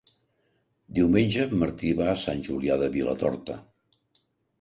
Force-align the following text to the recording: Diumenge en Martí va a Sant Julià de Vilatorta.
Diumenge 0.99 1.43
en 1.47 1.53
Martí 1.63 1.91
va 1.99 2.07
a 2.13 2.15
Sant 2.21 2.41
Julià 2.47 2.79
de 2.85 2.87
Vilatorta. 2.97 3.59